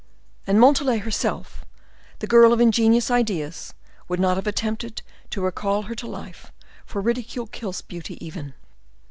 [0.47, 1.63] And Montalais herself,
[2.17, 3.75] the girl of ingenious ideas,
[4.07, 6.51] would not have attempted to recall her to life;
[6.87, 8.55] for ridicule kills beauty even.